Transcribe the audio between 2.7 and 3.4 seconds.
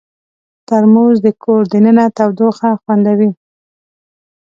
خوندوي.